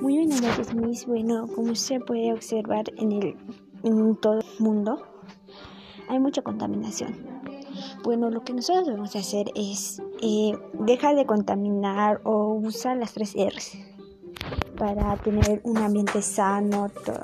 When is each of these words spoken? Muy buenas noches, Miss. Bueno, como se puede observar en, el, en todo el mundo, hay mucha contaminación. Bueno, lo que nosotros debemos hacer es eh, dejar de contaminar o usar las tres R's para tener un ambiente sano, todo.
Muy 0.00 0.16
buenas 0.16 0.40
noches, 0.40 0.74
Miss. 0.74 1.06
Bueno, 1.06 1.46
como 1.54 1.74
se 1.74 2.00
puede 2.00 2.32
observar 2.32 2.84
en, 2.96 3.12
el, 3.12 3.36
en 3.82 4.16
todo 4.16 4.38
el 4.38 4.46
mundo, 4.58 5.02
hay 6.08 6.18
mucha 6.18 6.40
contaminación. 6.40 7.14
Bueno, 8.02 8.30
lo 8.30 8.42
que 8.42 8.54
nosotros 8.54 8.86
debemos 8.86 9.14
hacer 9.14 9.50
es 9.54 10.00
eh, 10.22 10.58
dejar 10.72 11.16
de 11.16 11.26
contaminar 11.26 12.22
o 12.24 12.54
usar 12.54 12.96
las 12.96 13.12
tres 13.12 13.34
R's 13.36 13.76
para 14.78 15.18
tener 15.18 15.60
un 15.64 15.76
ambiente 15.76 16.22
sano, 16.22 16.88
todo. 17.04 17.20